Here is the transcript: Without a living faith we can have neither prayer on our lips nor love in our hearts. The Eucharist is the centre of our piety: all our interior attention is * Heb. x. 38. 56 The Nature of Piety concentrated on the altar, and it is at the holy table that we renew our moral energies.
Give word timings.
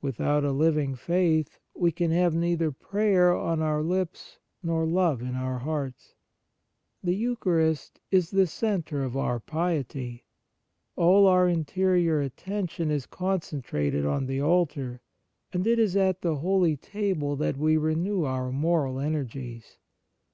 Without 0.00 0.44
a 0.46 0.50
living 0.52 0.94
faith 0.96 1.58
we 1.74 1.92
can 1.92 2.10
have 2.10 2.34
neither 2.34 2.70
prayer 2.72 3.36
on 3.36 3.60
our 3.60 3.82
lips 3.82 4.38
nor 4.62 4.86
love 4.86 5.20
in 5.20 5.34
our 5.34 5.58
hearts. 5.58 6.14
The 7.02 7.14
Eucharist 7.14 8.00
is 8.10 8.30
the 8.30 8.46
centre 8.46 9.02
of 9.04 9.14
our 9.14 9.38
piety: 9.38 10.24
all 10.96 11.26
our 11.26 11.46
interior 11.50 12.22
attention 12.22 12.90
is 12.90 13.02
* 13.12 13.18
Heb. 13.18 13.36
x. 13.36 13.50
38. 13.50 13.50
56 13.50 13.50
The 13.50 13.56
Nature 13.56 13.58
of 13.58 13.62
Piety 13.62 13.98
concentrated 13.98 14.06
on 14.06 14.26
the 14.26 14.40
altar, 14.40 15.00
and 15.52 15.66
it 15.66 15.78
is 15.78 15.96
at 15.98 16.22
the 16.22 16.36
holy 16.36 16.76
table 16.78 17.36
that 17.36 17.58
we 17.58 17.76
renew 17.76 18.24
our 18.24 18.50
moral 18.50 18.98
energies. 18.98 19.76